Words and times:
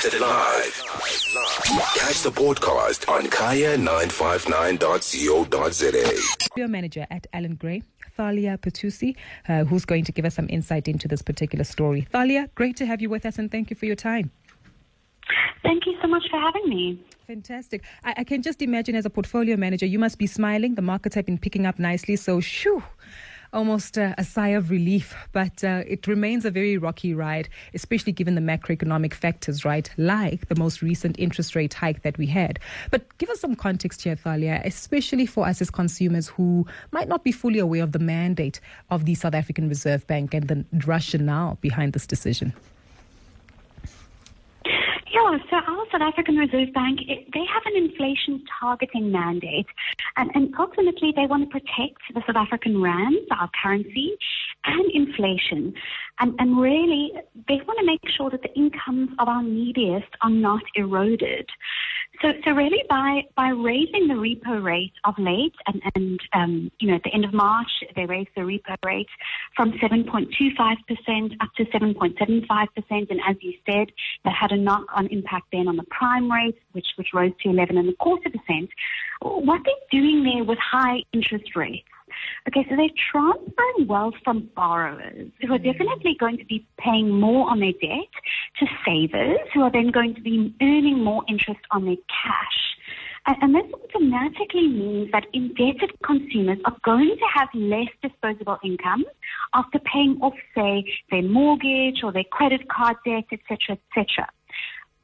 Broadcasted 0.00 0.20
live. 0.22 0.82
Catch 1.94 2.22
the 2.22 2.30
podcast 2.30 3.06
on 3.06 3.24
kaya959.co.za. 3.24 6.16
Studio 6.40 6.68
manager 6.68 7.06
at 7.10 7.26
Allan 7.34 7.56
Gray, 7.56 7.82
Thalia 8.16 8.56
Petousis, 8.56 9.14
uh, 9.48 9.64
who's 9.64 9.84
going 9.84 10.04
to 10.04 10.12
give 10.12 10.24
us 10.24 10.34
some 10.34 10.46
insight 10.48 10.88
into 10.88 11.06
this 11.06 11.20
particular 11.20 11.64
story. 11.64 12.06
Thalia, 12.12 12.48
great 12.54 12.76
to 12.76 12.86
have 12.86 13.02
you 13.02 13.10
with 13.10 13.26
us 13.26 13.38
and 13.38 13.50
thank 13.50 13.68
you 13.68 13.76
for 13.76 13.84
your 13.84 13.96
time. 13.96 14.30
Thank 15.62 15.84
you 15.84 15.98
so 16.00 16.08
much 16.08 16.22
for 16.30 16.40
having 16.40 16.66
me. 16.66 16.98
Fantastic. 17.26 17.84
I, 18.02 18.14
I 18.18 18.24
can 18.24 18.40
just 18.40 18.62
imagine 18.62 18.96
as 18.96 19.04
a 19.04 19.10
portfolio 19.10 19.58
manager, 19.58 19.84
you 19.84 19.98
must 19.98 20.16
be 20.18 20.26
smiling. 20.26 20.76
The 20.76 20.82
markets 20.82 21.14
have 21.14 21.26
been 21.26 21.36
picking 21.36 21.66
up 21.66 21.78
nicely. 21.78 22.16
So, 22.16 22.40
shoo, 22.40 22.82
almost 23.52 23.98
uh, 23.98 24.14
a 24.18 24.24
sigh 24.24 24.48
of 24.48 24.70
relief. 24.70 25.14
But 25.32 25.62
uh, 25.64 25.84
it 25.86 26.06
remains 26.06 26.44
a 26.44 26.50
very 26.50 26.76
rocky 26.78 27.14
ride, 27.14 27.48
especially 27.74 28.12
given 28.12 28.34
the 28.34 28.40
macroeconomic 28.40 29.14
factors, 29.14 29.64
right? 29.64 29.90
Like 29.96 30.48
the 30.48 30.56
most 30.56 30.82
recent 30.82 31.18
interest 31.18 31.54
rate 31.54 31.74
hike 31.74 32.02
that 32.02 32.18
we 32.18 32.26
had. 32.26 32.58
But 32.90 33.16
give 33.18 33.30
us 33.30 33.40
some 33.40 33.54
context 33.54 34.02
here, 34.02 34.16
Thalia, 34.16 34.62
especially 34.64 35.26
for 35.26 35.46
us 35.46 35.60
as 35.60 35.70
consumers 35.70 36.28
who 36.28 36.66
might 36.92 37.08
not 37.08 37.24
be 37.24 37.32
fully 37.32 37.58
aware 37.58 37.82
of 37.82 37.92
the 37.92 37.98
mandate 37.98 38.60
of 38.90 39.04
the 39.04 39.14
South 39.14 39.34
African 39.34 39.68
Reserve 39.68 40.06
Bank 40.06 40.34
and 40.34 40.48
the 40.48 40.64
rationale 40.86 41.58
behind 41.60 41.92
this 41.92 42.06
decision. 42.06 42.52
Yeah, 45.12 45.38
so 45.50 45.56
our 45.56 45.86
South 45.90 46.02
African 46.02 46.36
Reserve 46.36 46.72
Bank, 46.72 47.00
it, 47.08 47.26
they 47.34 47.44
have 47.44 47.62
an 47.66 47.76
inflation 47.76 48.44
targeting 48.60 49.10
mandate. 49.10 49.66
And, 50.16 50.30
and 50.36 50.54
ultimately, 50.56 51.12
they 51.16 51.26
want 51.26 51.50
to 51.50 51.50
protect 51.50 51.98
the 52.14 52.22
South 52.28 52.36
African 52.36 52.80
rand, 52.80 53.16
our 53.32 53.50
currency, 53.60 54.16
and 54.64 54.90
inflation. 54.92 55.74
And, 56.20 56.34
and 56.38 56.60
really, 56.60 57.12
they 57.48 57.56
want 57.66 57.80
to 57.80 57.86
make 57.86 58.08
sure 58.16 58.30
that 58.30 58.42
the 58.42 58.54
incomes 58.54 59.10
of 59.18 59.26
our 59.26 59.42
neediest 59.42 60.08
are 60.22 60.30
not 60.30 60.62
eroded. 60.76 61.48
So, 62.22 62.32
so 62.44 62.50
really, 62.52 62.82
by 62.88 63.22
by 63.34 63.48
raising 63.48 64.06
the 64.06 64.14
repo 64.14 64.62
rate 64.62 64.92
of 65.04 65.14
late, 65.18 65.54
and, 65.66 65.80
and 65.94 66.20
um, 66.34 66.70
you 66.78 66.88
know, 66.88 66.96
at 66.96 67.02
the 67.02 67.14
end 67.14 67.24
of 67.24 67.32
March, 67.32 67.70
they 67.96 68.04
raised 68.04 68.28
the 68.36 68.42
repo 68.42 68.76
rate 68.84 69.08
from 69.56 69.72
7.25% 69.72 71.32
up 71.40 71.48
to 71.56 71.64
7.75%, 71.64 73.10
and 73.10 73.20
as 73.26 73.36
you 73.40 73.54
said, 73.64 73.90
that 74.24 74.34
had 74.34 74.52
a 74.52 74.56
knock-on 74.56 75.06
impact 75.06 75.46
then 75.50 75.66
on 75.66 75.76
the 75.76 75.84
prime 75.84 76.30
rate, 76.30 76.58
which 76.72 76.88
which 76.96 77.08
rose 77.14 77.32
to 77.42 77.48
11 77.48 77.78
and 77.78 77.88
a 77.88 77.94
quarter 77.94 78.28
percent. 78.28 78.68
What 79.22 79.62
they're 79.64 80.00
doing 80.00 80.22
there 80.22 80.44
with 80.44 80.58
high 80.58 81.02
interest 81.12 81.56
rates 81.56 81.88
Okay, 82.48 82.66
so 82.68 82.76
they're 82.76 82.88
transferring 83.12 83.86
wealth 83.86 84.14
from 84.24 84.48
borrowers 84.54 85.30
who 85.40 85.52
are 85.52 85.58
hmm. 85.58 85.64
definitely 85.64 86.16
going 86.18 86.38
to 86.38 86.44
be 86.44 86.66
paying 86.78 87.08
more 87.08 87.50
on 87.50 87.60
their 87.60 87.72
debt 87.72 88.10
to 88.58 88.66
savers 88.84 89.38
who 89.54 89.62
are 89.62 89.72
then 89.72 89.90
going 89.90 90.14
to 90.14 90.20
be 90.20 90.54
earning 90.62 91.02
more 91.02 91.22
interest 91.28 91.60
on 91.70 91.84
their 91.84 91.96
cash. 92.08 92.70
And, 93.26 93.36
and 93.42 93.54
this 93.54 93.72
automatically 93.72 94.68
means 94.68 95.10
that 95.12 95.26
indebted 95.32 95.90
consumers 96.04 96.58
are 96.64 96.76
going 96.84 97.16
to 97.16 97.26
have 97.38 97.48
less 97.54 97.88
disposable 98.02 98.58
income 98.64 99.04
after 99.54 99.78
paying 99.80 100.18
off, 100.22 100.34
say, 100.56 100.84
their 101.10 101.22
mortgage 101.22 102.02
or 102.02 102.12
their 102.12 102.24
credit 102.24 102.68
card 102.68 102.96
debt, 103.04 103.24
etc., 103.32 103.78
etc. 103.96 104.28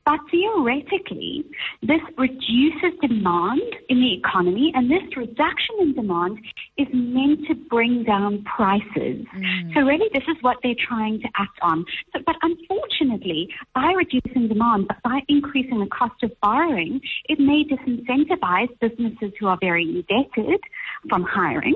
But 0.07 0.21
theoretically, 0.31 1.45
this 1.83 2.01
reduces 2.17 2.97
demand 3.03 3.61
in 3.89 4.01
the 4.01 4.15
economy, 4.15 4.71
and 4.73 4.89
this 4.89 5.03
reduction 5.17 5.75
in 5.81 5.95
demand 5.95 6.39
is 6.79 6.87
meant 6.93 7.41
to 7.49 7.57
bring 7.57 8.05
down 8.05 8.45
prices. 8.45 9.27
Mm. 9.35 9.75
So 9.75 9.81
really, 9.81 10.09
this 10.15 10.23
is 10.29 10.37
what 10.43 10.59
they're 10.63 10.77
trying 10.79 11.21
to 11.23 11.29
act 11.37 11.59
on. 11.61 11.85
So, 12.13 12.21
but 12.25 12.37
unfortunately, 12.43 13.49
by 13.75 13.95
reducing 13.97 14.47
demand, 14.47 14.87
but 14.87 15.03
by 15.03 15.23
increasing 15.27 15.81
the 15.81 15.87
cost 15.87 16.23
of 16.23 16.31
borrowing, 16.41 17.01
it 17.29 17.41
may 17.41 17.65
disincentivize 17.65 18.69
businesses 18.79 19.33
who 19.41 19.49
are 19.49 19.59
very 19.61 19.83
indebted 19.83 20.61
from 21.09 21.25
hiring. 21.25 21.75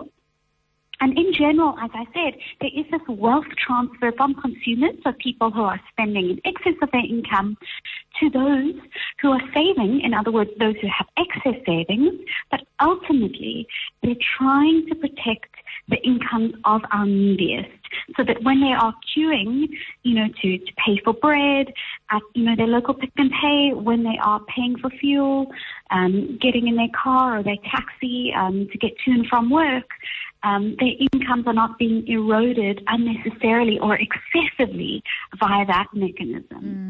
And 1.00 1.16
in 1.18 1.32
general, 1.32 1.78
as 1.82 1.90
I 1.94 2.04
said, 2.12 2.38
there 2.60 2.70
is 2.76 2.84
this 2.90 3.00
wealth 3.08 3.46
transfer 3.56 4.12
from 4.12 4.34
consumers, 4.34 4.96
so 5.02 5.12
people 5.18 5.50
who 5.50 5.62
are 5.62 5.80
spending 5.92 6.30
in 6.30 6.40
excess 6.44 6.74
of 6.82 6.90
their 6.90 7.04
income, 7.04 7.56
to 8.20 8.28
those 8.28 8.74
who 9.22 9.30
are 9.30 9.40
saving, 9.54 10.02
in 10.02 10.12
other 10.12 10.30
words, 10.30 10.50
those 10.58 10.74
who 10.82 10.88
have 10.88 11.06
excess 11.16 11.58
savings, 11.66 12.20
but 12.50 12.60
ultimately 12.80 13.66
they're 14.02 14.14
trying 14.36 14.86
to 14.88 14.94
protect 14.94 15.54
the 15.88 15.96
incomes 16.04 16.54
of 16.64 16.82
our 16.92 17.06
neediest 17.06 17.70
so 18.16 18.24
that 18.24 18.42
when 18.42 18.60
they 18.60 18.72
are 18.72 18.94
queuing, 19.16 19.68
you 20.02 20.14
know, 20.14 20.26
to, 20.42 20.58
to 20.58 20.72
pay 20.84 21.00
for 21.02 21.12
bread 21.12 21.72
at, 22.10 22.22
you 22.34 22.44
know, 22.44 22.54
their 22.56 22.66
local 22.66 22.94
Pick 22.94 23.10
n 23.18 23.30
Pay, 23.40 23.72
when 23.72 24.04
they 24.04 24.18
are 24.22 24.40
paying 24.54 24.76
for 24.78 24.90
fuel, 24.90 25.50
um, 25.90 26.38
getting 26.40 26.68
in 26.68 26.76
their 26.76 26.88
car 27.02 27.38
or 27.38 27.42
their 27.42 27.58
taxi 27.70 28.32
um, 28.36 28.68
to 28.70 28.78
get 28.78 28.92
to 29.04 29.10
and 29.10 29.26
from 29.26 29.50
work, 29.50 29.88
um, 30.42 30.76
their 30.78 30.92
incomes 31.12 31.46
are 31.46 31.52
not 31.52 31.78
being 31.78 32.06
eroded 32.06 32.82
unnecessarily 32.86 33.78
or 33.78 33.98
excessively 33.98 35.02
via 35.38 35.66
that 35.66 35.88
mechanism. 35.92 36.62
Mm. 36.62 36.89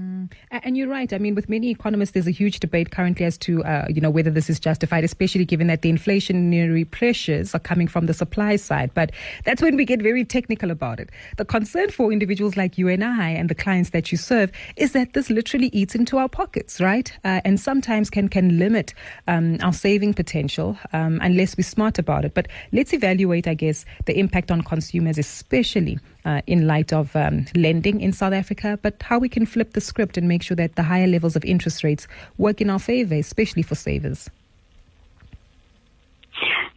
And 0.50 0.76
you're 0.76 0.88
right. 0.88 1.12
I 1.12 1.18
mean, 1.18 1.34
with 1.34 1.48
many 1.48 1.70
economists, 1.70 2.12
there's 2.12 2.26
a 2.26 2.32
huge 2.32 2.60
debate 2.60 2.90
currently 2.90 3.26
as 3.26 3.36
to, 3.38 3.62
uh, 3.64 3.86
you 3.88 4.00
know, 4.00 4.10
whether 4.10 4.30
this 4.30 4.48
is 4.48 4.58
justified, 4.58 5.04
especially 5.04 5.44
given 5.44 5.66
that 5.66 5.82
the 5.82 5.92
inflationary 5.92 6.90
pressures 6.90 7.54
are 7.54 7.58
coming 7.58 7.88
from 7.88 8.06
the 8.06 8.14
supply 8.14 8.56
side. 8.56 8.90
But 8.94 9.12
that's 9.44 9.60
when 9.60 9.76
we 9.76 9.84
get 9.84 10.00
very 10.00 10.24
technical 10.24 10.70
about 10.70 11.00
it. 11.00 11.10
The 11.36 11.44
concern 11.44 11.90
for 11.90 12.12
individuals 12.12 12.56
like 12.56 12.78
you 12.78 12.88
and 12.88 13.04
I 13.04 13.30
and 13.30 13.48
the 13.48 13.54
clients 13.54 13.90
that 13.90 14.10
you 14.12 14.18
serve 14.18 14.52
is 14.76 14.92
that 14.92 15.12
this 15.12 15.28
literally 15.28 15.68
eats 15.72 15.94
into 15.94 16.18
our 16.18 16.28
pockets, 16.28 16.80
right? 16.80 17.12
Uh, 17.24 17.40
and 17.44 17.58
sometimes 17.58 18.10
can 18.10 18.28
can 18.28 18.58
limit 18.58 18.94
um, 19.26 19.58
our 19.62 19.72
saving 19.72 20.14
potential 20.14 20.78
um, 20.92 21.18
unless 21.22 21.56
we're 21.56 21.64
smart 21.64 21.98
about 21.98 22.24
it. 22.24 22.34
But 22.34 22.48
let's 22.72 22.92
evaluate 22.92 23.40
I 23.46 23.54
guess, 23.54 23.84
the 24.06 24.18
impact 24.18 24.50
on 24.50 24.62
consumers, 24.62 25.18
especially 25.18 25.98
uh, 26.24 26.40
in 26.46 26.66
light 26.66 26.92
of 26.92 27.14
um, 27.16 27.46
lending 27.54 28.00
in 28.00 28.12
South 28.12 28.32
Africa, 28.32 28.78
but 28.82 29.02
how 29.02 29.18
we 29.18 29.28
can 29.28 29.46
flip 29.46 29.72
the 29.72 29.80
script 29.80 30.09
and 30.16 30.28
make 30.28 30.42
sure 30.42 30.56
that 30.56 30.76
the 30.76 30.82
higher 30.82 31.06
levels 31.06 31.36
of 31.36 31.44
interest 31.44 31.84
rates 31.84 32.06
work 32.38 32.60
in 32.60 32.70
our 32.70 32.78
favor, 32.78 33.14
especially 33.14 33.62
for 33.62 33.74
savers. 33.74 34.28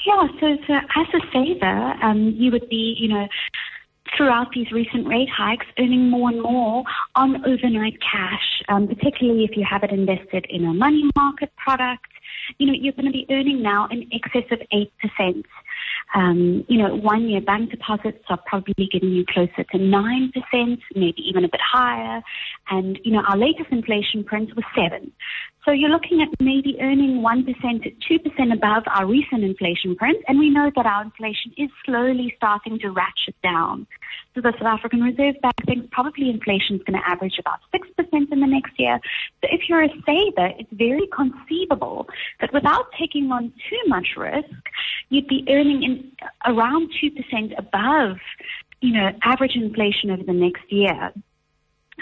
Yeah, 0.05 0.27
so, 0.39 0.57
so 0.67 0.73
as 0.73 1.07
a 1.13 1.31
saver, 1.31 1.93
um, 2.03 2.35
you 2.37 2.51
would 2.51 2.67
be, 2.69 2.95
you 2.99 3.07
know, 3.07 3.27
throughout 4.17 4.51
these 4.53 4.71
recent 4.71 5.07
rate 5.07 5.29
hikes, 5.29 5.65
earning 5.79 6.09
more 6.09 6.29
and 6.29 6.41
more 6.41 6.83
on 7.15 7.45
overnight 7.45 7.97
cash, 8.01 8.61
um, 8.69 8.87
particularly 8.87 9.43
if 9.43 9.55
you 9.55 9.65
have 9.69 9.83
it 9.83 9.91
invested 9.91 10.45
in 10.49 10.65
a 10.65 10.73
money 10.73 11.09
market 11.15 11.51
product. 11.55 12.07
You 12.57 12.67
know, 12.67 12.73
you're 12.73 12.93
going 12.93 13.05
to 13.05 13.11
be 13.11 13.25
earning 13.29 13.61
now 13.61 13.87
in 13.89 14.09
excess 14.11 14.43
of 14.51 14.59
8%. 14.73 15.43
Um, 16.15 16.63
you 16.67 16.77
know, 16.77 16.95
one 16.95 17.27
year 17.27 17.41
bank 17.41 17.71
deposits 17.71 18.23
are 18.29 18.39
probably 18.45 18.87
getting 18.91 19.09
you 19.09 19.25
closer 19.27 19.63
to 19.63 19.77
9%, 19.77 20.79
maybe 20.95 21.21
even 21.27 21.43
a 21.43 21.49
bit 21.49 21.61
higher. 21.61 22.21
And, 22.69 22.99
you 23.03 23.11
know, 23.11 23.23
our 23.27 23.37
latest 23.37 23.71
inflation 23.71 24.23
print 24.23 24.55
was 24.55 24.65
7. 24.75 25.11
So 25.65 25.71
you're 25.71 25.89
looking 25.89 26.21
at 26.21 26.27
maybe 26.41 26.77
earning 26.81 27.21
1% 27.21 27.83
to 27.83 28.19
2% 28.19 28.53
above 28.53 28.83
our 28.87 29.05
recent 29.05 29.43
inflation 29.43 29.95
print. 29.95 30.17
And 30.27 30.37
we 30.37 30.49
know 30.49 30.69
that 30.75 30.85
our 30.85 31.03
inflation 31.03 31.53
is 31.57 31.69
slowly 31.85 32.33
starting 32.35 32.79
to 32.79 32.89
ratchet 32.89 33.35
down. 33.41 33.87
So 34.35 34.41
the 34.41 34.51
South 34.59 34.79
African 34.79 35.01
Reserve 35.01 35.35
Bank 35.41 35.55
thinks 35.65 35.87
probably 35.91 36.29
inflation 36.29 36.75
is 36.75 36.81
going 36.83 36.99
to 36.99 37.09
average 37.09 37.35
about 37.39 37.59
6% 37.73 38.31
in 38.31 38.39
the 38.41 38.47
next 38.47 38.73
year. 38.77 38.99
So 39.41 39.47
if 39.51 39.69
you're 39.69 39.83
a 39.83 39.89
saver, 40.05 40.51
it's 40.59 40.69
very 40.73 41.07
conceivable 41.15 42.07
that 42.41 42.51
without 42.51 42.87
taking 42.99 43.31
on 43.31 43.53
too 43.69 43.81
much 43.87 44.07
risk, 44.17 44.49
you'd 45.09 45.27
be 45.27 45.45
earning 45.49 45.83
in 45.83 46.11
around 46.45 46.91
2% 47.01 47.57
above, 47.57 48.17
you 48.81 48.91
know, 48.91 49.11
average 49.23 49.55
inflation 49.55 50.11
over 50.11 50.23
the 50.23 50.33
next 50.33 50.69
year. 50.69 51.13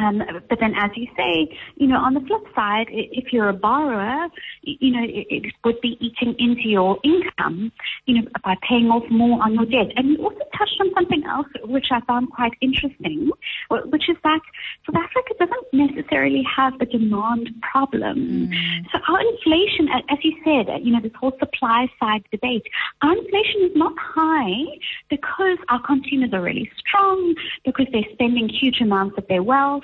Um, 0.01 0.21
but 0.49 0.59
then, 0.59 0.73
as 0.75 0.91
you 0.95 1.07
say, 1.15 1.55
you 1.75 1.87
know, 1.87 1.97
on 1.97 2.13
the 2.13 2.21
flip 2.21 2.43
side, 2.55 2.87
if 2.89 3.31
you're 3.31 3.49
a 3.49 3.53
borrower, 3.53 4.27
you 4.63 4.91
know, 4.91 5.03
it, 5.03 5.27
it, 5.29 5.53
would 5.63 5.79
be 5.81 5.97
eating 5.99 6.35
into 6.39 6.69
your 6.69 6.97
income, 7.03 7.71
you 8.05 8.21
know, 8.21 8.27
by 8.43 8.55
paying 8.67 8.87
off 8.87 9.03
more 9.11 9.41
on 9.43 9.53
your 9.53 9.65
debt. 9.65 9.93
And 9.95 10.09
you 10.09 10.23
also 10.23 10.41
touched 10.61 10.79
on 10.79 10.93
something 10.93 11.23
else, 11.25 11.47
which 11.65 11.87
I 11.91 12.01
found 12.01 12.31
quite 12.31 12.51
interesting, 12.61 13.31
which 13.69 14.09
is 14.09 14.17
that 14.23 14.41
South 14.85 15.03
Africa 15.03 15.33
doesn't 15.39 15.67
necessarily 15.73 16.43
have 16.55 16.73
a 16.79 16.85
demand 16.85 17.49
problem. 17.61 18.49
Mm. 18.49 18.85
So 18.91 18.99
our 19.07 19.21
inflation, 19.21 19.89
as 20.09 20.19
you 20.23 20.33
said, 20.45 20.67
you 20.83 20.91
know, 20.93 21.01
this 21.01 21.11
whole 21.19 21.33
supply 21.39 21.87
side 21.99 22.23
debate, 22.31 22.63
our 23.01 23.17
inflation 23.17 23.61
is 23.63 23.75
not 23.75 23.93
high 23.97 24.77
because 25.09 25.57
our 25.69 25.81
consumers 25.81 26.31
are 26.33 26.41
really 26.41 26.69
strong, 26.77 27.35
because 27.65 27.87
they're 27.91 28.11
spending 28.13 28.49
huge 28.49 28.81
amounts 28.81 29.17
of 29.17 29.27
their 29.27 29.43
wealth 29.43 29.83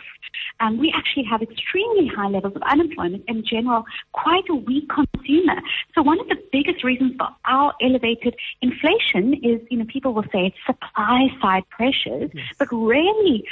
um, 0.60 0.78
we 0.78 0.92
actually 0.96 1.24
have 1.24 1.42
extremely 1.42 2.08
high 2.08 2.28
levels 2.28 2.56
of 2.56 2.62
unemployment 2.64 3.24
in 3.28 3.44
general, 3.46 3.86
quite 4.14 4.44
a 4.50 4.56
weak 4.56 4.90
consumer. 4.90 5.62
So 5.94 6.02
one 6.02 6.20
of 6.20 6.28
the 6.28 6.38
biggest 6.52 6.84
reasons 6.84 7.14
for 7.18 7.28
our 7.46 7.74
elevated 7.82 8.36
inflation 8.62 9.36
is, 9.44 9.62
you 9.70 9.78
know, 9.78 9.86
people 9.92 10.14
will 10.14 10.26
say 10.32 10.48
it's 10.48 10.58
supply 10.68 11.28
side 11.42 11.64
pressures, 11.70 12.30
yes. 12.34 12.46
but 12.60 12.68
really 12.72 13.44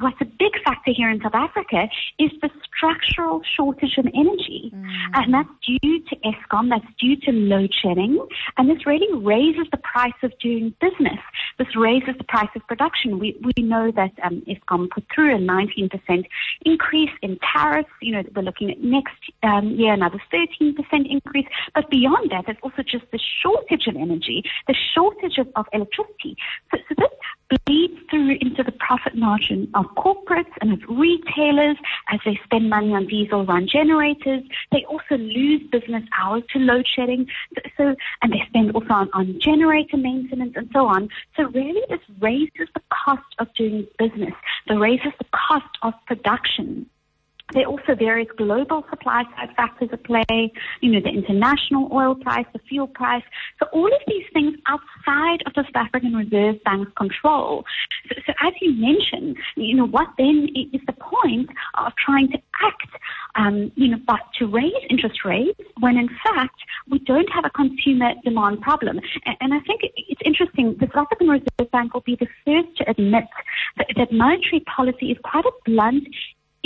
what's 0.00 0.20
a 0.20 0.24
big 0.24 0.52
factor 0.64 0.92
here 0.94 1.10
in 1.10 1.20
South 1.20 1.34
Africa 1.34 1.88
is 2.18 2.30
the 2.42 2.50
structural 2.66 3.42
shortage 3.56 3.94
in 3.96 4.08
energy. 4.08 4.72
Mm. 4.74 4.86
And 5.14 5.34
that's 5.34 5.48
due 5.66 6.00
to 6.08 6.16
Eskom, 6.16 6.70
that's 6.70 6.86
due 7.00 7.16
to 7.16 7.32
load 7.32 7.72
shedding. 7.82 8.24
And 8.56 8.68
this 8.68 8.86
really 8.86 9.12
raises 9.12 9.66
the 9.70 9.78
price 9.78 10.18
of 10.22 10.32
doing 10.40 10.74
business. 10.80 11.18
This 11.58 11.74
raises 11.76 12.14
the 12.18 12.24
price 12.24 12.48
of 12.54 12.66
production. 12.66 13.18
We, 13.18 13.36
we 13.42 13.62
know 13.62 13.90
that 13.92 14.12
um, 14.22 14.42
Eskom 14.46 14.88
put 14.90 15.04
through 15.14 15.34
a 15.34 15.38
19% 15.38 16.24
increase 16.64 17.10
in 17.22 17.38
tariffs. 17.52 17.90
You 18.00 18.12
know, 18.12 18.22
we're 18.34 18.42
looking 18.42 18.70
at 18.70 18.80
next 18.80 19.18
um, 19.42 19.70
year 19.70 19.92
another 19.92 20.20
13% 20.32 20.74
increase. 21.10 21.46
But 21.74 21.90
beyond 21.90 22.30
that, 22.30 22.44
there's 22.46 22.58
also 22.62 22.82
just 22.82 23.04
the 23.10 23.20
shortage 23.42 23.86
of 23.86 23.96
energy, 23.96 24.44
the 24.66 24.76
shortage 24.94 25.38
of, 25.38 25.48
of 25.56 25.66
electricity. 25.72 26.36
So, 26.70 26.78
so 26.88 26.94
this 26.98 27.58
bleeds 27.66 27.98
through 28.10 28.36
into 28.40 28.62
the 28.62 28.72
profit 28.72 29.14
margin 29.14 29.70
of 29.74 29.86
corporates 29.96 30.52
and 30.60 30.72
of 30.72 30.80
retailers 30.88 31.76
as 32.12 32.20
they 32.24 32.38
spend 32.44 32.68
money 32.68 32.92
on 32.92 33.06
diesel 33.06 33.44
run 33.44 33.66
generators. 33.66 34.42
They 34.72 34.84
also 34.84 35.16
lose 35.16 35.62
business 35.70 36.04
hours 36.18 36.42
to 36.52 36.58
load 36.58 36.86
shedding. 36.86 37.26
So, 37.76 37.94
and 38.22 38.32
they 38.32 38.42
spend 38.48 38.72
also 38.72 38.92
on, 38.92 39.10
on 39.12 39.38
generator 39.40 39.96
maintenance 39.96 40.52
and 40.56 40.68
so 40.72 40.86
on. 40.86 41.08
So 41.36 41.44
really 41.44 41.82
this 41.88 42.00
raises 42.20 42.68
the 42.74 42.82
cost 42.90 43.34
of 43.38 43.52
doing 43.54 43.86
business. 43.98 44.34
It 44.66 44.74
raises 44.74 45.12
the 45.18 45.26
cost 45.32 45.78
of 45.82 45.94
production. 46.06 46.86
There 47.54 47.62
are 47.62 47.70
also 47.70 47.94
various 47.94 48.28
global 48.36 48.84
supply 48.90 49.24
side 49.34 49.48
factors 49.56 49.88
at 49.92 50.04
play, 50.04 50.52
you 50.80 50.92
know, 50.92 51.00
the 51.00 51.08
international 51.08 51.88
oil 51.92 52.14
price, 52.14 52.44
the 52.52 52.58
fuel 52.68 52.86
price. 52.86 53.22
So 53.58 53.66
all 53.72 53.86
of 53.86 54.02
these 54.06 54.24
things 54.34 54.54
outside 54.66 55.42
of 55.46 55.54
the 55.54 55.64
South 55.64 55.86
African 55.86 56.14
Reserve 56.14 56.62
Bank's 56.64 56.92
control. 56.96 57.64
So, 58.08 58.16
so 58.26 58.32
as 58.40 58.52
you 58.60 58.74
mentioned, 58.74 59.38
you 59.56 59.76
know, 59.76 59.86
what 59.86 60.08
then 60.18 60.48
is 60.54 60.80
the 60.86 60.92
point 60.92 61.48
of 61.78 61.92
trying 62.04 62.30
to 62.32 62.38
act, 62.62 62.90
um, 63.34 63.72
you 63.76 63.88
know, 63.88 63.98
but 64.06 64.20
to 64.38 64.46
raise 64.46 64.72
interest 64.90 65.24
rates 65.24 65.58
when 65.80 65.96
in 65.96 66.08
fact 66.24 66.56
we 66.90 66.98
don't 67.00 67.30
have 67.32 67.44
a 67.46 67.50
consumer 67.50 68.12
demand 68.24 68.60
problem. 68.60 69.00
And, 69.24 69.36
and 69.40 69.54
I 69.54 69.60
think 69.60 69.80
it's 69.96 70.20
interesting, 70.22 70.76
the 70.78 70.86
South 70.94 71.06
African 71.06 71.28
Reserve 71.28 71.70
Bank 71.72 71.94
will 71.94 72.02
be 72.02 72.16
the 72.16 72.28
first 72.44 72.76
to 72.76 72.90
admit 72.90 73.24
that, 73.78 73.86
that 73.96 74.12
monetary 74.12 74.60
policy 74.60 75.12
is 75.12 75.18
quite 75.24 75.44
a 75.46 75.52
blunt 75.64 76.08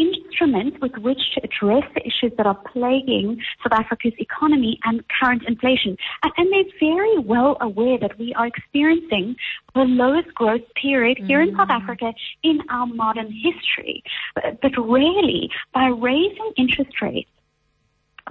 instrument 0.02 0.80
with 0.80 0.96
which 0.98 1.20
to 1.34 1.40
address 1.44 1.84
the 1.94 2.00
issues 2.00 2.32
that 2.36 2.46
are 2.46 2.58
plaguing 2.72 3.40
South 3.62 3.78
Africa's 3.78 4.12
economy 4.18 4.78
and 4.84 5.02
current 5.20 5.42
inflation. 5.46 5.96
And, 6.36 6.52
they're 6.52 6.64
very 6.80 7.18
well 7.18 7.56
aware 7.60 7.98
that 7.98 8.18
we 8.18 8.34
are 8.34 8.46
experiencing 8.46 9.36
the 9.74 9.82
lowest 9.82 10.34
growth 10.34 10.60
period 10.80 11.16
here 11.26 11.38
mm. 11.38 11.48
in 11.48 11.56
South 11.56 11.68
mm. 11.68 11.80
Africa 11.80 12.12
in 12.42 12.58
our 12.68 12.86
modern 12.86 13.32
history. 13.32 14.02
But, 14.34 14.60
but 14.60 14.72
really, 14.76 15.48
by 15.72 15.86
raising 15.86 16.52
interest 16.58 17.00
rates, 17.00 17.30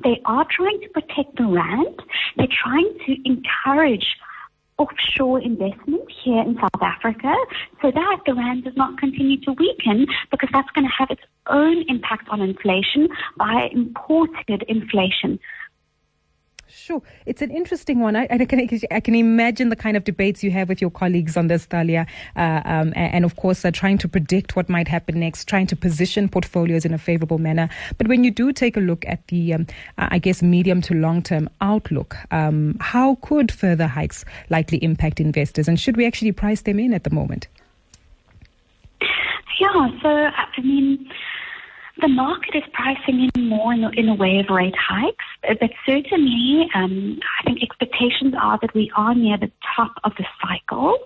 they 0.03 0.21
are 0.25 0.45
trying 0.55 0.79
to 0.81 0.89
protect 0.89 1.37
the 1.37 1.45
rand. 1.45 1.99
They're 2.37 2.47
trying 2.63 2.93
to 3.07 3.15
encourage 3.25 4.05
offshore 4.81 5.39
investment 5.41 6.01
here 6.23 6.41
in 6.41 6.55
South 6.55 6.81
Africa 6.81 7.33
so 7.83 7.91
that 7.91 8.17
the 8.25 8.33
rand 8.33 8.63
does 8.63 8.75
not 8.75 8.97
continue 8.97 9.39
to 9.41 9.51
weaken 9.53 10.07
because 10.31 10.49
that's 10.51 10.71
going 10.71 10.85
to 10.85 10.93
have 10.97 11.11
its 11.11 11.21
own 11.47 11.83
impact 11.87 12.27
on 12.29 12.41
inflation 12.41 13.07
by 13.37 13.69
imported 13.71 14.63
inflation. 14.67 15.39
Sure. 16.73 17.01
It's 17.25 17.41
an 17.41 17.51
interesting 17.51 17.99
one. 17.99 18.15
I, 18.15 18.27
I, 18.29 18.45
can, 18.45 18.67
I 18.91 18.99
can 19.01 19.13
imagine 19.13 19.69
the 19.69 19.75
kind 19.75 19.97
of 19.97 20.05
debates 20.05 20.41
you 20.41 20.51
have 20.51 20.69
with 20.69 20.79
your 20.79 20.89
colleagues 20.89 21.35
on 21.35 21.47
this, 21.47 21.65
Thalia. 21.65 22.07
Uh, 22.35 22.61
um, 22.63 22.93
and, 22.95 23.25
of 23.25 23.35
course, 23.35 23.65
uh, 23.65 23.71
trying 23.71 23.97
to 23.99 24.07
predict 24.07 24.55
what 24.55 24.69
might 24.69 24.87
happen 24.87 25.19
next, 25.19 25.49
trying 25.49 25.67
to 25.67 25.75
position 25.75 26.29
portfolios 26.29 26.85
in 26.85 26.93
a 26.93 26.97
favorable 26.97 27.39
manner. 27.39 27.69
But 27.97 28.07
when 28.07 28.23
you 28.23 28.31
do 28.31 28.53
take 28.53 28.77
a 28.77 28.79
look 28.79 29.05
at 29.05 29.27
the, 29.27 29.53
um, 29.53 29.67
I 29.97 30.17
guess, 30.17 30.41
medium 30.41 30.81
to 30.83 30.93
long 30.93 31.21
term 31.21 31.49
outlook, 31.59 32.15
um, 32.31 32.77
how 32.79 33.15
could 33.15 33.51
further 33.51 33.87
hikes 33.87 34.23
likely 34.49 34.81
impact 34.83 35.19
investors? 35.19 35.67
And 35.67 35.79
should 35.79 35.97
we 35.97 36.05
actually 36.05 36.31
price 36.31 36.61
them 36.61 36.79
in 36.79 36.93
at 36.93 37.03
the 37.03 37.09
moment? 37.09 37.47
Yeah, 39.59 39.87
so, 40.01 40.09
I 40.09 40.61
mean, 40.63 41.09
the 41.99 42.07
market 42.07 42.55
is 42.55 42.63
pricing 42.73 43.29
in 43.35 43.49
more 43.49 43.73
in, 43.73 43.83
in 43.95 44.05
the 44.07 44.13
way 44.13 44.39
of 44.39 44.49
rate 44.49 44.75
hikes, 44.77 45.25
but 45.41 45.69
certainly 45.85 46.67
um, 46.73 47.19
I 47.39 47.43
think 47.43 47.61
expectations 47.61 48.33
are 48.39 48.57
that 48.61 48.73
we 48.73 48.91
are 48.95 49.13
near 49.13 49.37
the 49.37 49.51
top 49.75 49.93
of 50.03 50.13
the 50.17 50.25
cycle. 50.41 50.97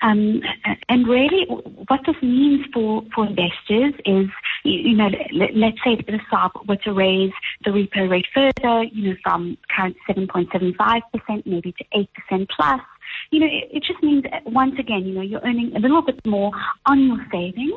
Um, 0.00 0.42
and 0.88 1.08
really, 1.08 1.44
what 1.88 2.00
this 2.06 2.14
means 2.22 2.66
for, 2.72 3.02
for 3.12 3.26
investors 3.26 3.94
is, 4.06 4.28
you, 4.62 4.90
you 4.90 4.96
know, 4.96 5.08
let, 5.32 5.50
us 5.50 5.78
say 5.84 5.96
the 5.96 6.20
SARB 6.30 6.68
were 6.68 6.76
to 6.76 6.92
raise 6.92 7.32
the 7.64 7.70
repo 7.70 8.08
rate 8.08 8.26
further, 8.32 8.84
you 8.84 9.10
know, 9.10 9.16
from 9.24 9.58
current 9.74 9.96
7.75% 10.08 11.02
maybe 11.46 11.72
to 11.72 12.06
8% 12.30 12.48
plus 12.54 12.80
you 13.30 13.40
know, 13.40 13.46
it, 13.46 13.68
it 13.72 13.82
just 13.82 14.02
means 14.02 14.24
once 14.46 14.74
again, 14.78 15.04
you 15.06 15.14
know, 15.14 15.22
you're 15.22 15.40
earning 15.44 15.74
a 15.76 15.80
little 15.80 16.02
bit 16.02 16.24
more 16.26 16.50
on 16.86 17.06
your 17.06 17.24
savings. 17.30 17.74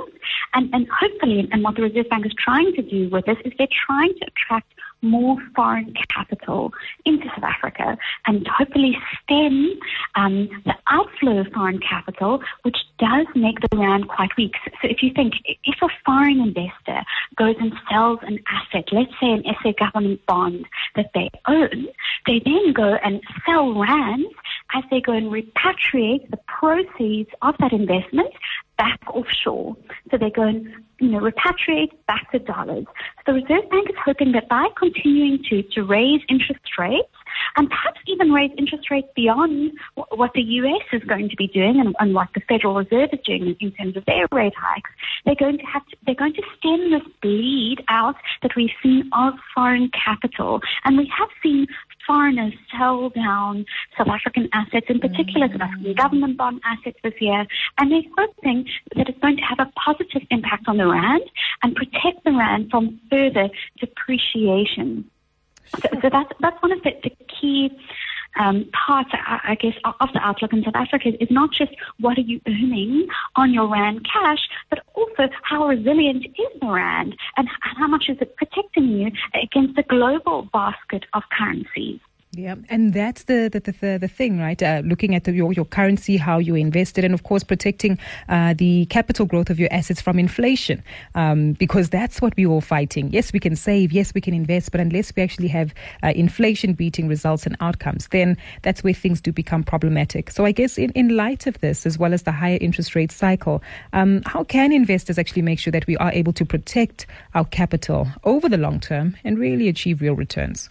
And, 0.54 0.74
and 0.74 0.88
hopefully, 0.90 1.48
and 1.52 1.64
what 1.64 1.76
the 1.76 1.84
Reserve 1.84 2.10
Bank 2.10 2.26
is 2.26 2.34
trying 2.38 2.74
to 2.76 2.82
do 2.82 3.10
with 3.10 3.26
this 3.26 3.38
is 3.46 3.54
they're 3.58 3.68
trying 3.88 4.14
to 4.20 4.28
attract 4.28 4.74
more 5.02 5.38
foreign 5.56 5.94
capital 6.14 6.72
into 7.06 7.26
South 7.30 7.44
Africa 7.44 7.98
and 8.28 8.48
hopefully 8.48 8.98
stem 9.24 9.80
um, 10.16 10.50
the 10.66 10.76
outflow 10.92 11.40
of 11.40 11.48
foreign 11.54 11.80
capital, 11.80 12.42
which 12.64 12.78
does 13.00 13.26
make 13.36 13.60
the 13.62 13.78
rand 13.78 14.08
quite 14.08 14.30
weak. 14.38 14.54
So, 14.64 14.72
so 14.82 14.88
if 14.90 15.02
you 15.02 15.12
think, 15.14 15.34
if 15.46 15.82
a 15.82 15.88
foreign 16.06 16.40
investor 16.40 17.02
goes 17.36 17.56
and 17.60 17.74
sells 17.90 18.20
an 18.24 18.40
asset, 18.48 18.90
let's 18.92 19.12
say 19.20 19.32
an 19.32 19.44
SA 19.64 19.72
government 19.80 20.24
bond 20.28 20.66
that 20.96 21.10
they 21.16 21.30
own, 21.48 21.88
they 22.28 22.42
then 22.46 22.74
go 22.74 22.96
and 23.04 23.22
sell 23.46 23.74
rands 23.74 24.30
as 24.74 24.84
they 24.90 25.02
go 25.02 25.12
and 25.12 25.32
repatriate 25.32 26.30
the 26.30 26.40
proceeds 26.48 27.30
of 27.42 27.56
that 27.60 27.74
investment 27.74 28.32
back 28.78 29.00
offshore. 29.14 29.76
So 30.10 30.18
they 30.18 30.30
go 30.30 30.44
and 30.44 30.68
you 31.02 31.10
know, 31.10 31.20
repatriate 31.20 31.92
back 32.08 32.32
to 32.32 32.40
dollars. 32.40 32.86
So 33.26 33.34
the 33.34 33.42
Reserve 33.42 33.70
Bank 33.72 33.90
is 33.90 33.96
hoping 34.06 34.32
that 34.34 34.48
by 34.48 34.68
continuing 34.78 35.44
to, 35.50 35.64
to 35.74 35.84
raise 35.84 36.22
interest 36.30 36.62
rates, 36.78 37.10
and 37.58 37.70
perhaps 37.70 38.00
even 38.08 38.32
raise 38.32 38.52
interest 38.58 38.92
rates 38.92 39.08
beyond 39.16 39.72
what 39.96 40.32
the 40.34 40.42
US 40.42 40.84
is 40.94 41.04
going 41.04 41.28
to 41.30 41.36
be 41.36 41.48
doing 41.48 41.80
and, 41.80 41.96
and, 42.00 42.14
what 42.14 42.28
the 42.36 42.42
Federal 42.48 42.76
Reserve 42.76 43.10
is 43.14 43.20
doing 43.26 43.56
in 43.60 43.72
terms 43.72 43.98
of 43.98 44.06
their 44.06 44.28
rate 44.32 44.54
hikes. 44.56 44.92
They're 45.26 45.36
going 45.36 45.58
to 45.58 45.66
have 45.66 45.86
to, 45.88 45.98
they're 46.06 46.16
going 46.16 46.34
to 46.34 46.44
stem 46.58 46.92
this 46.92 47.02
bleed 47.22 47.78
out 47.90 48.16
that 48.44 48.52
we've 48.56 48.70
seen 48.84 49.10
of 49.14 49.34
foreign 49.56 49.90
capital, 49.90 50.60
and 50.86 50.98
we 50.98 51.12
have 51.18 51.30
seen 51.42 51.68
foreigners 52.06 52.54
sell 52.78 53.10
down 53.10 53.66
South 53.98 54.08
African 54.08 54.50
assets, 54.54 54.86
in 54.90 55.00
particular 55.00 55.48
mm-hmm. 55.48 55.60
South 55.60 55.70
African 55.70 55.94
government 55.94 56.38
bond 56.38 56.62
assets 56.66 56.98
this 57.04 57.14
year, 57.20 57.46
and 57.78 57.92
they're 57.92 58.02
hoping 58.18 58.68
that 58.96 59.10
it's 59.10 59.20
going 59.20 59.38
to 59.38 59.44
have 59.44 59.60
a 59.60 59.72
positive 59.80 60.24
impact 60.30 60.68
on 60.68 60.78
the 60.78 60.88
rand 60.88 61.24
and 61.64 61.76
protect 61.76 62.24
the 62.24 62.32
rand 62.32 62.70
from 62.70 63.00
further 63.10 63.50
depreciation. 63.80 65.10
So, 65.76 65.88
so 66.02 66.10
that's 66.12 66.32
that's 66.42 66.62
one 66.62 66.74
of 66.74 66.84
the, 66.84 66.92
the 67.04 67.12
key 67.28 67.72
um, 68.40 68.70
part, 68.88 69.08
I 69.14 69.56
guess, 69.60 69.74
of 69.84 70.10
the 70.14 70.20
outlook 70.20 70.54
in 70.54 70.64
South 70.64 70.76
Africa 70.76 71.10
is 71.22 71.30
not 71.30 71.52
just 71.52 71.72
what 72.00 72.18
are 72.18 72.22
you 72.22 72.40
earning 72.48 73.08
on 73.36 73.54
your 73.54 73.68
RAND 73.68 74.06
cash, 74.06 74.40
but 74.70 74.80
also 74.94 75.30
how 75.44 75.68
resilient 75.68 76.26
is 76.26 76.60
the 76.62 76.68
RAND 76.68 77.16
and 77.38 77.48
how 77.62 77.88
much 77.88 78.06
is 78.10 78.18
it 78.22 78.36
protecting 78.36 78.88
you 78.90 79.12
against 79.42 79.76
the 79.76 79.84
global 79.84 80.48
basket 80.54 81.06
of 81.14 81.24
currencies. 81.38 82.00
Yeah, 82.34 82.56
and 82.70 82.94
that's 82.94 83.24
the 83.24 83.50
the, 83.52 83.60
the, 83.60 83.98
the 84.00 84.08
thing, 84.08 84.40
right? 84.40 84.64
Uh, 84.64 84.82
looking 84.86 85.16
at 85.16 85.26
the, 85.26 85.34
your, 85.34 85.52
your 85.52 85.66
currency, 85.66 86.16
how 86.16 86.40
you 86.40 86.56
invested, 86.56 87.04
and 87.04 87.14
of 87.14 87.24
course 87.24 87.44
protecting 87.44 88.00
uh, 88.30 88.54
the 88.58 88.86
capital 88.86 89.26
growth 89.26 89.50
of 89.50 89.60
your 89.60 89.68
assets 89.70 90.00
from 90.00 90.18
inflation, 90.18 90.82
um, 91.14 91.52
because 91.54 91.90
that's 91.90 92.22
what 92.22 92.34
we're 92.38 92.48
all 92.48 92.62
fighting. 92.62 93.10
Yes, 93.12 93.34
we 93.34 93.40
can 93.42 93.58
save, 93.58 93.92
yes, 93.92 94.14
we 94.14 94.22
can 94.22 94.34
invest, 94.34 94.72
but 94.72 94.80
unless 94.80 95.14
we 95.14 95.22
actually 95.22 95.50
have 95.50 95.74
uh, 96.04 96.14
inflation 96.16 96.72
beating 96.72 97.10
results 97.10 97.46
and 97.46 97.58
outcomes, 97.60 98.08
then 98.12 98.38
that's 98.62 98.82
where 98.82 98.94
things 98.94 99.20
do 99.20 99.34
become 99.34 99.62
problematic. 99.62 100.32
So 100.32 100.46
I 100.46 100.54
guess 100.54 100.78
in, 100.78 100.92
in 100.92 101.18
light 101.18 101.48
of 101.48 101.60
this, 101.60 101.86
as 101.86 102.00
well 102.00 102.14
as 102.14 102.24
the 102.24 102.32
higher 102.32 102.60
interest 102.62 102.96
rate 102.96 103.12
cycle, 103.12 103.62
um, 103.92 104.22
how 104.26 104.46
can 104.46 104.72
investors 104.72 105.20
actually 105.20 105.42
make 105.42 105.60
sure 105.60 105.72
that 105.72 105.86
we 105.86 105.98
are 105.98 106.14
able 106.14 106.32
to 106.32 106.46
protect 106.46 107.08
our 107.36 107.44
capital 107.44 108.08
over 108.24 108.48
the 108.48 108.58
long 108.58 108.80
term 108.80 109.18
and 109.26 109.38
really 109.38 109.68
achieve 109.68 110.00
real 110.00 110.16
returns? 110.16 110.70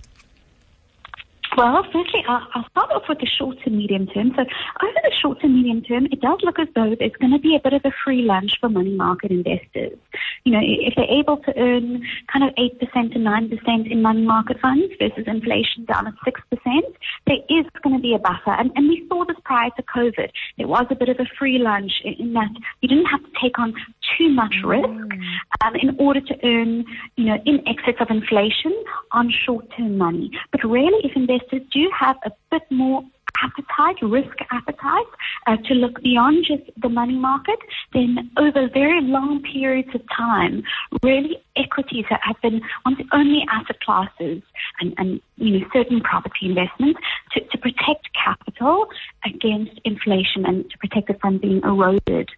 Well, 1.60 1.84
firstly, 1.92 2.24
I'll, 2.26 2.40
I'll 2.54 2.66
start 2.70 2.90
off 2.90 3.02
with 3.06 3.18
the 3.18 3.26
short 3.26 3.58
to 3.64 3.70
medium 3.70 4.06
term. 4.06 4.32
So 4.34 4.40
over 4.40 5.00
the 5.04 5.12
short 5.14 5.42
to 5.42 5.48
medium 5.48 5.82
term, 5.82 6.06
it 6.06 6.22
does 6.22 6.38
look 6.42 6.58
as 6.58 6.68
though 6.74 6.96
there's 6.98 7.12
going 7.20 7.34
to 7.34 7.38
be 7.38 7.54
a 7.54 7.60
bit 7.60 7.74
of 7.74 7.82
a 7.84 7.92
free 8.02 8.22
lunch 8.22 8.52
for 8.58 8.70
money 8.70 8.94
market 8.94 9.30
investors. 9.30 9.98
You 10.44 10.52
know, 10.52 10.61
if 10.62 10.94
they're 10.97 11.04
able 11.04 11.37
to 11.38 11.52
earn 11.59 12.02
kind 12.32 12.44
of 12.44 12.54
8% 12.54 12.78
to 13.12 13.18
9% 13.18 13.90
in 13.90 14.02
money 14.02 14.23
market 14.23 14.59
funds 14.61 14.92
versus 14.99 15.25
inflation 15.26 15.85
down 15.85 16.06
at 16.06 16.14
6%, 16.26 16.82
there 17.26 17.37
is 17.49 17.66
going 17.82 17.97
to 17.97 18.02
be 18.02 18.14
a 18.14 18.18
buffer. 18.18 18.52
And, 18.52 18.70
and 18.75 18.88
we 18.88 19.06
saw 19.09 19.25
this 19.25 19.37
prior 19.44 19.70
to 19.76 19.82
COVID. 19.82 20.30
There 20.56 20.68
was 20.68 20.87
a 20.90 20.94
bit 20.94 21.09
of 21.09 21.18
a 21.20 21.26
free 21.38 21.59
lunch 21.59 21.92
in, 22.04 22.14
in 22.14 22.32
that 22.35 22.50
you 22.80 22.88
didn't 22.88 23.06
have 23.06 23.23
to 23.23 23.30
take 23.40 23.59
on 23.59 23.75
too 24.16 24.28
much 24.30 24.54
risk 24.64 24.88
um, 24.88 25.75
in 25.76 25.97
order 25.99 26.20
to 26.20 26.35
earn, 26.44 26.85
you 27.16 27.25
know, 27.25 27.38
in 27.44 27.66
excess 27.66 27.94
of 28.00 28.09
inflation 28.11 28.73
on 29.12 29.30
short-term 29.44 29.99
money. 29.99 30.30
But 30.52 30.64
really, 30.64 31.04
if 31.04 31.16
investors 31.16 31.62
do 31.73 31.90
have 31.99 32.16
a 32.25 32.30
bit 32.50 32.62
more 32.70 33.02
appetite, 33.42 33.97
risk 34.02 34.37
appetite, 34.50 35.06
uh, 35.47 35.56
to 35.66 35.75
look 35.75 36.02
beyond 36.02 36.44
just 36.47 36.62
the 36.80 36.88
money 36.88 37.16
market, 37.16 37.59
then 37.92 38.30
over 38.37 38.68
very 38.73 39.00
long 39.02 39.42
periods 39.42 39.88
of 39.94 40.02
time, 40.16 40.62
really 41.02 41.37
equities 41.56 42.04
have 42.09 42.37
been 42.42 42.61
one 42.82 42.94
of 42.94 42.99
the 42.99 43.16
only 43.16 43.44
asset 43.50 43.80
classes 43.80 44.42
and, 44.80 44.94
and 44.99 45.20
you 45.37 45.59
know, 45.59 45.66
certain 45.73 46.00
property 46.00 46.47
investments 46.47 47.00
to, 47.32 47.40
to 47.40 47.59
protect 47.59 48.09
capital 48.23 48.87
against 49.25 49.80
inflation 49.85 50.44
and 50.47 50.70
to 50.70 50.78
protect 50.78 51.11
it 51.11 51.20
from 51.20 51.38
being 51.38 51.61
eroded, 51.64 52.28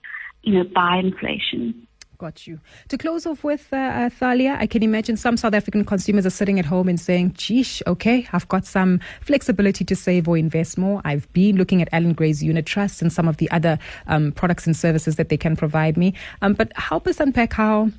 you 0.42 0.54
know, 0.54 0.64
by 0.74 0.96
inflation. 0.96 1.86
Got 2.22 2.46
you. 2.46 2.60
To 2.86 2.96
close 2.96 3.26
off 3.26 3.42
with, 3.42 3.66
uh, 3.72 3.76
uh, 3.76 4.08
Thalia, 4.08 4.56
I 4.60 4.68
can 4.68 4.84
imagine 4.84 5.16
some 5.16 5.36
South 5.36 5.54
African 5.54 5.84
consumers 5.84 6.24
are 6.24 6.30
sitting 6.30 6.60
at 6.60 6.64
home 6.64 6.88
and 6.88 7.00
saying, 7.00 7.32
geesh, 7.32 7.82
okay, 7.84 8.28
I've 8.32 8.46
got 8.46 8.64
some 8.64 9.00
flexibility 9.22 9.84
to 9.84 9.96
save 9.96 10.28
or 10.28 10.38
invest 10.38 10.78
more. 10.78 11.02
I've 11.04 11.26
been 11.32 11.56
looking 11.56 11.82
at 11.82 11.88
Allan 11.90 12.12
Gray's 12.12 12.40
unit 12.40 12.64
trusts 12.64 13.02
and 13.02 13.12
some 13.12 13.26
of 13.26 13.38
the 13.38 13.50
other 13.50 13.76
um, 14.06 14.30
products 14.30 14.68
and 14.68 14.76
services 14.76 15.16
that 15.16 15.30
they 15.30 15.36
can 15.36 15.56
provide 15.56 15.96
me. 15.96 16.14
Um, 16.42 16.54
but 16.54 16.72
help 16.76 17.08
us 17.08 17.18
unpack 17.18 17.54
how 17.54 17.90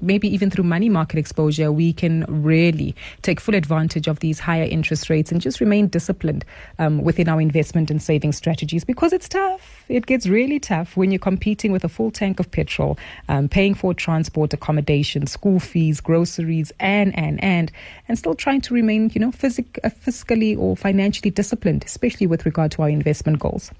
maybe 0.00 0.32
even 0.32 0.50
through 0.50 0.64
money 0.64 0.88
market 0.88 1.18
exposure, 1.18 1.72
we 1.72 1.92
can 1.92 2.24
really 2.28 2.94
take 3.22 3.40
full 3.40 3.54
advantage 3.54 4.06
of 4.06 4.20
these 4.20 4.38
higher 4.38 4.64
interest 4.64 5.10
rates 5.10 5.32
and 5.32 5.40
just 5.40 5.60
remain 5.60 5.88
disciplined 5.88 6.44
um, 6.78 7.02
within 7.02 7.28
our 7.28 7.40
investment 7.40 7.90
and 7.90 8.02
saving 8.02 8.32
strategies 8.32 8.84
because 8.84 9.12
it's 9.12 9.28
tough. 9.28 9.84
It 9.88 10.06
gets 10.06 10.26
really 10.26 10.58
tough 10.60 10.96
when 10.96 11.10
you're 11.10 11.18
competing 11.18 11.72
with 11.72 11.84
a 11.84 11.88
full 11.88 12.10
tank 12.10 12.40
of 12.40 12.50
petrol, 12.50 12.98
um, 13.28 13.48
paying 13.48 13.74
for 13.74 13.94
transport, 13.94 14.52
accommodation, 14.52 15.26
school 15.26 15.60
fees, 15.60 16.00
groceries, 16.00 16.72
and, 16.80 17.16
and, 17.18 17.42
and, 17.42 17.72
and 18.08 18.18
still 18.18 18.34
trying 18.34 18.60
to 18.62 18.74
remain, 18.74 19.10
you 19.14 19.20
know, 19.20 19.32
physic- 19.32 19.78
uh, 19.84 19.88
fiscally 19.88 20.58
or 20.58 20.76
financially 20.76 21.30
disciplined, 21.30 21.84
especially 21.84 22.26
with 22.26 22.44
regard 22.44 22.70
to 22.72 22.82
our 22.82 22.90
investment 22.90 23.38
goals. 23.38 23.70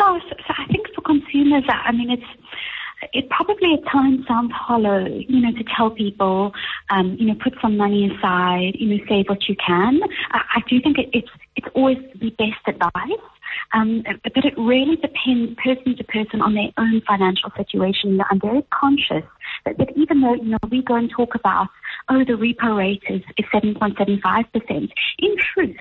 So, 0.00 0.18
so 0.28 0.54
I 0.56 0.66
think 0.72 0.86
for 0.94 1.02
consumers, 1.02 1.64
I 1.68 1.92
mean, 1.92 2.10
it's 2.10 2.24
it 3.12 3.28
probably 3.30 3.74
at 3.74 3.90
times 3.90 4.26
sounds 4.26 4.52
hollow, 4.52 5.04
you 5.06 5.40
know, 5.40 5.52
to 5.52 5.64
tell 5.76 5.90
people, 5.90 6.52
um, 6.90 7.16
you 7.18 7.26
know, 7.26 7.34
put 7.42 7.54
some 7.62 7.76
money 7.76 8.10
aside, 8.10 8.72
you 8.74 8.88
know, 8.88 9.04
save 9.08 9.26
what 9.28 9.48
you 9.48 9.56
can. 9.56 10.00
I, 10.30 10.40
I 10.56 10.62
do 10.68 10.80
think 10.80 10.98
it, 10.98 11.08
it's 11.12 11.30
it's 11.56 11.68
always 11.74 11.98
the 12.20 12.30
best 12.30 12.60
advice. 12.66 13.20
Um, 13.72 14.02
but 14.22 14.44
it 14.44 14.54
really 14.56 14.96
depends 14.96 15.54
person 15.62 15.96
to 15.96 16.04
person 16.04 16.40
on 16.40 16.54
their 16.54 16.70
own 16.76 17.02
financial 17.06 17.50
situation. 17.56 18.20
I'm 18.30 18.40
very 18.40 18.64
conscious 18.70 19.24
that, 19.64 19.78
that 19.78 19.90
even 19.96 20.20
though, 20.20 20.34
you 20.34 20.50
know, 20.50 20.58
we 20.70 20.82
go 20.82 20.94
and 20.96 21.10
talk 21.10 21.34
about, 21.34 21.68
oh, 22.08 22.24
the 22.24 22.32
repo 22.32 22.76
rate 22.76 23.02
is, 23.08 23.22
is 23.38 23.44
7.75%, 23.52 24.90
in 25.18 25.36
truth, 25.54 25.76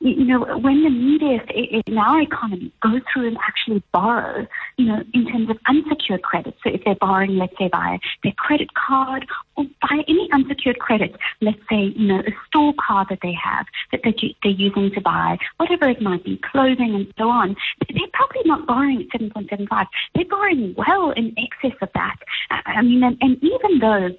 you 0.00 0.24
know, 0.24 0.40
when 0.58 0.82
the 0.84 0.90
media 0.90 1.40
in 1.86 1.98
our 1.98 2.20
economy 2.20 2.72
go 2.82 3.00
through 3.12 3.28
and 3.28 3.38
actually 3.46 3.82
borrow, 3.92 4.46
you 4.76 4.86
know, 4.86 5.02
in 5.14 5.26
terms 5.26 5.50
of 5.50 5.58
unsecured 5.66 6.22
credit, 6.22 6.54
so 6.62 6.70
if 6.70 6.82
they're 6.84 6.96
borrowing, 6.96 7.36
let's 7.36 7.56
say, 7.58 7.68
via 7.68 7.98
their 8.22 8.32
credit 8.32 8.74
card 8.74 9.26
or 9.56 9.64
via 9.88 10.02
any 10.08 10.28
unsecured 10.32 10.78
credit, 10.78 11.16
let's 11.40 11.58
say, 11.70 11.92
you 11.96 12.06
know, 12.06 12.20
a 12.20 12.30
store 12.46 12.74
card 12.78 13.08
that 13.10 13.20
they 13.22 13.32
have 13.32 13.66
that 13.92 14.00
they're 14.04 14.52
using 14.52 14.90
to 14.92 15.00
buy 15.00 15.38
whatever 15.56 15.88
it 15.88 16.00
might 16.00 16.24
be, 16.24 16.40
clothing 16.50 16.94
and 16.94 17.12
so 17.18 17.28
on, 17.28 17.56
they're 17.88 18.08
probably 18.12 18.42
not 18.44 18.66
borrowing 18.66 19.08
at 19.12 19.20
7.75. 19.20 19.86
They're 20.14 20.24
borrowing 20.24 20.74
well 20.76 21.10
in 21.12 21.34
excess 21.38 21.76
of 21.80 21.88
that. 21.94 22.16
I 22.50 22.82
mean, 22.82 23.02
and, 23.02 23.16
and 23.20 23.42
even 23.42 23.78
though 23.78 24.10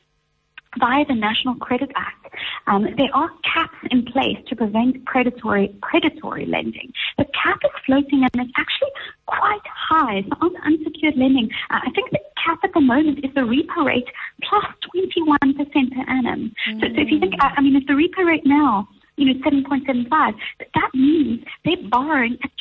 via 0.80 1.06
the 1.06 1.16
National 1.16 1.56
Credit 1.56 1.90
Act, 1.96 2.36
um, 2.68 2.84
there 2.98 3.14
are 3.14 3.30
caps 3.44 3.78
in 3.92 4.06
place 4.06 4.38
to 4.48 4.56
prevent 4.56 5.06
predatory 5.06 5.76
predatory 5.82 6.46
lending. 6.46 6.92
The 7.18 7.26
cap 7.26 7.60
is 7.64 7.72
floating 7.86 8.24
and 8.24 8.32
it's 8.36 8.54
actually 8.58 8.92
quite 9.26 9.66
high. 9.66 10.24
So 10.24 10.36
on 10.42 10.56
unsecured 10.66 11.16
lending, 11.18 11.50
uh, 11.70 11.80
I 11.84 11.92
think 11.92 12.12
the 12.12 12.20
cap 12.44 12.60
at 12.64 12.74
the 12.74 12.82
moment 12.82 13.20
is 13.24 13.34
the 13.34 13.42
repo 13.42 13.86
rate 13.86 14.08
plus 14.44 14.66
21% 14.96 15.52
per 15.94 16.12
annum. 16.12 16.54
Mm. 16.70 16.82
So, 16.82 16.88
so 16.88 17.02
if 17.02 17.12
you 17.12 17.20
think, 17.20 17.34
I 17.42 17.62
mean, 17.62 17.76
if 17.76 17.88
the 17.88 17.94
repo 17.94 18.26
rate 18.26 18.46
now 18.46 18.88
you 19.18 19.34
know, 19.34 19.40
7.75. 19.42 20.34
That 20.76 20.92
means 20.94 21.44
they're 21.66 21.76
borrowing 21.90 22.38
at 22.44 22.52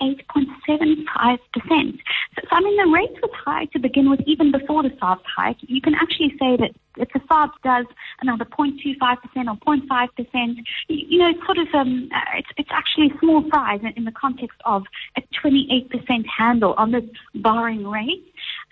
28.75%. 0.00 1.38
So, 1.46 2.42
so, 2.42 2.48
I 2.50 2.60
mean, 2.60 2.76
the 2.76 2.90
rate 2.92 3.16
was 3.22 3.30
high 3.44 3.66
to 3.66 3.78
begin 3.78 4.10
with, 4.10 4.20
even 4.26 4.50
before 4.50 4.82
the 4.82 4.90
SARS 4.98 5.20
hike. 5.36 5.58
You 5.60 5.80
can 5.80 5.94
actually 5.94 6.30
say 6.40 6.56
that 6.56 6.72
the 7.12 7.20
SARS 7.28 7.50
does 7.62 7.86
another 8.20 8.44
0.25% 8.44 8.96
or 8.96 9.76
0.5%, 9.76 10.56
you, 10.88 11.18
know, 11.18 11.30
it's 11.30 11.44
sort 11.44 11.58
of, 11.58 11.68
um, 11.74 12.08
uh, 12.14 12.38
it's, 12.38 12.48
it's 12.56 12.70
actually 12.72 13.10
a 13.14 13.18
small 13.18 13.44
size 13.52 13.80
in, 13.96 14.04
the 14.04 14.12
context 14.12 14.58
of 14.64 14.82
a 15.16 15.22
28% 15.44 16.24
handle 16.26 16.74
on 16.74 16.90
the 16.90 17.08
borrowing 17.36 17.86
rate. 17.86 18.24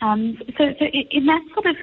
Um, 0.02 0.38
so, 0.58 0.72
so 0.78 0.84
in 0.84 1.26
that 1.26 1.42
sort 1.54 1.66
of 1.66 1.76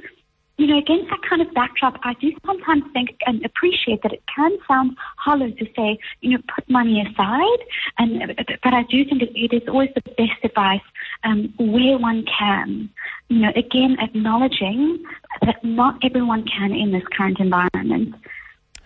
you 0.58 0.66
know, 0.66 0.78
against 0.80 1.10
that 1.10 1.22
kind 1.28 1.42
of 1.42 1.54
backdrop, 1.54 2.00
I 2.04 2.14
do 2.16 2.32
sometimes 2.46 2.84
think 2.92 3.16
and 3.28 3.46
appreciate 3.46 4.02
that 4.02 4.12
it 4.12 4.24
can 4.34 4.58
sound 4.68 4.98
hollow 5.18 5.52
to 5.52 5.66
say, 5.76 6.00
you 6.22 6.32
know, 6.32 6.44
put 6.54 6.68
money 6.70 7.02
aside. 7.02 7.60
And 8.00 8.36
but 8.64 8.74
I 8.74 8.84
do 8.84 9.06
think 9.06 9.22
it 9.22 9.54
is 9.54 9.68
always 9.68 9.92
the 9.94 10.02
best 10.02 10.44
advice 10.44 10.82
um, 11.24 11.54
where 11.58 12.00
one 12.00 12.26
can. 12.26 12.90
You 13.30 13.42
know, 13.42 13.52
again, 13.56 13.98
acknowledging 14.00 15.04
that 15.46 15.64
not 15.64 16.00
everyone 16.04 16.46
can 16.46 16.74
in 16.74 16.92
this 16.92 17.04
current 17.16 17.40
environment. 17.40 18.16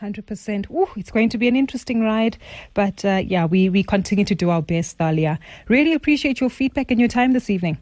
100%. 0.01 0.71
Ooh, 0.71 0.89
it's 0.97 1.11
going 1.11 1.29
to 1.29 1.37
be 1.37 1.47
an 1.47 1.55
interesting 1.55 2.01
ride. 2.01 2.37
But 2.73 3.05
uh, 3.05 3.21
yeah, 3.25 3.45
we, 3.45 3.69
we 3.69 3.83
continue 3.83 4.25
to 4.25 4.35
do 4.35 4.49
our 4.49 4.61
best, 4.61 4.97
Thalia. 4.97 5.39
Really 5.69 5.93
appreciate 5.93 6.41
your 6.41 6.49
feedback 6.49 6.91
and 6.91 6.99
your 6.99 7.09
time 7.09 7.33
this 7.33 7.49
evening. 7.49 7.77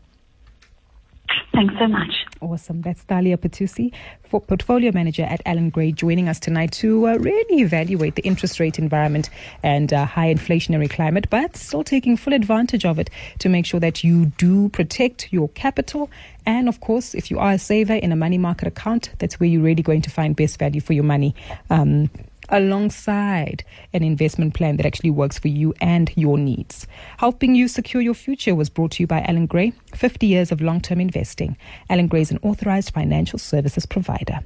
Thanks 1.54 1.74
so 1.78 1.88
much. 1.88 2.14
Awesome. 2.42 2.82
That's 2.82 3.02
Thalia 3.02 3.38
Petousis, 3.38 3.92
portfolio 4.30 4.92
manager 4.94 5.24
at 5.24 5.42
Allan 5.46 5.72
Gray, 5.72 5.92
joining 5.92 6.30
us 6.30 6.40
tonight 6.40 6.72
to 6.74 7.08
uh, 7.08 7.16
really 7.18 7.62
evaluate 7.62 8.16
the 8.16 8.22
interest 8.22 8.60
rate 8.60 8.80
environment 8.80 9.30
and 9.62 9.92
uh, 9.92 10.06
high 10.06 10.34
inflationary 10.34 10.90
climate, 10.90 11.30
but 11.30 11.58
still 11.58 11.84
taking 11.84 12.16
full 12.16 12.34
advantage 12.34 12.86
of 12.86 12.98
it 12.98 13.10
to 13.40 13.50
make 13.50 13.66
sure 13.66 13.80
that 13.80 14.04
you 14.04 14.28
do 14.38 14.70
protect 14.70 15.34
your 15.34 15.50
capital. 15.50 16.10
And 16.46 16.70
of 16.70 16.80
course, 16.80 17.14
if 17.14 17.30
you 17.30 17.40
are 17.40 17.52
a 17.52 17.60
saver 17.60 17.94
in 17.96 18.12
a 18.12 18.16
money 18.16 18.38
market 18.38 18.68
account, 18.68 19.12
that's 19.20 19.40
where 19.40 19.50
you're 19.50 19.62
really 19.62 19.84
going 19.84 20.02
to 20.04 20.10
find 20.10 20.36
best 20.36 20.60
value 20.60 20.82
for 20.82 20.94
your 20.94 21.04
money. 21.04 21.36
Um, 21.70 22.10
alongside 22.50 23.63
an 23.94 24.03
investment 24.03 24.53
plan 24.53 24.77
that 24.77 24.86
actually 24.86 25.10
works 25.10 25.39
for 25.39 25.48
you 25.48 25.74
and 25.82 26.12
your 26.15 26.38
needs. 26.38 26.86
Helping 27.18 27.56
you 27.56 27.68
secure 27.68 28.01
your 28.01 28.13
future 28.13 28.56
was 28.56 28.70
brought 28.70 28.91
to 28.91 29.03
you 29.03 29.08
by 29.08 29.22
Allan 29.22 29.46
Gray, 29.46 29.74
50 29.96 30.27
years 30.27 30.51
of 30.51 30.62
long 30.62 30.82
term 30.82 31.01
investing. 31.01 31.58
Allan 31.89 32.08
Gray 32.08 32.22
is 32.22 32.32
an 32.32 32.39
authorized 32.41 32.94
financial 32.94 33.39
services 33.39 33.86
provider. 33.86 34.39